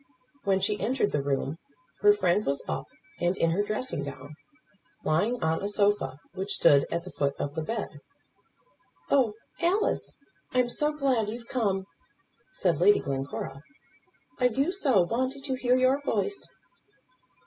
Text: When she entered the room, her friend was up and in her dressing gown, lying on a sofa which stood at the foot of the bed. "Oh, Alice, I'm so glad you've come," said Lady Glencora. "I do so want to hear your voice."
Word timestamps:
When 0.45 0.59
she 0.59 0.79
entered 0.79 1.11
the 1.11 1.21
room, 1.21 1.57
her 1.99 2.11
friend 2.11 2.43
was 2.43 2.63
up 2.67 2.87
and 3.19 3.37
in 3.37 3.51
her 3.51 3.61
dressing 3.61 4.03
gown, 4.03 4.33
lying 5.03 5.43
on 5.43 5.61
a 5.61 5.67
sofa 5.69 6.17
which 6.33 6.53
stood 6.55 6.87
at 6.89 7.03
the 7.03 7.11
foot 7.11 7.35
of 7.37 7.53
the 7.53 7.61
bed. 7.61 7.99
"Oh, 9.11 9.33
Alice, 9.61 10.15
I'm 10.53 10.69
so 10.69 10.91
glad 10.91 11.29
you've 11.29 11.47
come," 11.47 11.85
said 12.53 12.79
Lady 12.79 12.99
Glencora. 12.99 13.61
"I 14.39 14.47
do 14.47 14.71
so 14.71 15.03
want 15.03 15.33
to 15.33 15.53
hear 15.55 15.75
your 15.75 16.01
voice." 16.01 16.47